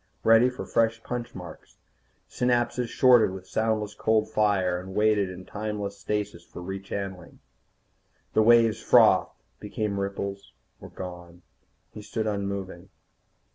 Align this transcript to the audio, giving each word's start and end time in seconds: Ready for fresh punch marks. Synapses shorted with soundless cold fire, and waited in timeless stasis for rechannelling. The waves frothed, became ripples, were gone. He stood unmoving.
Ready 0.23 0.49
for 0.49 0.65
fresh 0.65 1.03
punch 1.03 1.35
marks. 1.35 1.77
Synapses 2.27 2.87
shorted 2.89 3.29
with 3.29 3.45
soundless 3.45 3.93
cold 3.93 4.31
fire, 4.31 4.79
and 4.79 4.95
waited 4.95 5.29
in 5.29 5.45
timeless 5.45 5.95
stasis 5.99 6.43
for 6.43 6.59
rechannelling. 6.59 7.37
The 8.33 8.41
waves 8.41 8.81
frothed, 8.81 9.29
became 9.59 9.99
ripples, 9.99 10.53
were 10.79 10.89
gone. 10.89 11.43
He 11.93 12.01
stood 12.01 12.25
unmoving. 12.25 12.89